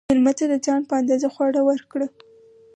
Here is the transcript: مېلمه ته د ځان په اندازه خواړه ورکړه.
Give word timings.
مېلمه 0.07 0.31
ته 0.37 0.45
د 0.51 0.53
ځان 0.65 0.81
په 0.89 0.93
اندازه 1.01 1.27
خواړه 1.33 1.61
ورکړه. 1.65 2.07